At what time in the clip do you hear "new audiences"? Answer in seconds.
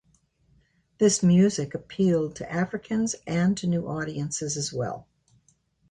3.67-4.57